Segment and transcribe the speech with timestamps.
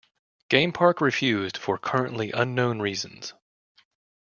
[0.49, 3.35] Game Park refused, for currently unknown reasons.